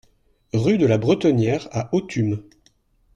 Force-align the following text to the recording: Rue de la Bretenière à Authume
Rue 0.53 0.79
de 0.79 0.87
la 0.87 0.97
Bretenière 0.97 1.67
à 1.71 1.93
Authume 1.93 2.41